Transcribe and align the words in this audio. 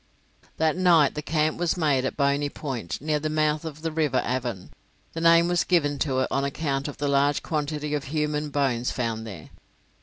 That 0.57 0.75
night 0.75 1.13
the 1.13 1.21
camp 1.21 1.59
was 1.59 1.77
made 1.77 2.05
at 2.05 2.17
Boney 2.17 2.49
Point, 2.49 2.99
near 3.01 3.19
the 3.19 3.29
mouth 3.29 3.63
of 3.63 3.83
the 3.83 3.91
River 3.91 4.19
Avon; 4.25 4.71
the 5.13 5.21
name 5.21 5.47
was 5.47 5.63
given 5.63 5.99
to 5.99 6.21
it 6.21 6.27
on 6.31 6.43
account 6.43 6.87
of 6.87 6.97
the 6.97 7.07
large 7.07 7.43
quantity 7.43 7.93
of 7.93 8.05
human 8.05 8.49
bones 8.49 8.89
found 8.89 9.27
there. 9.27 9.51